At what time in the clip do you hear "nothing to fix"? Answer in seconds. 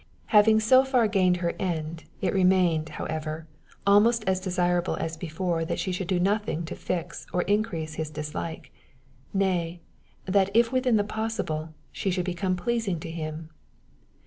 6.19-7.27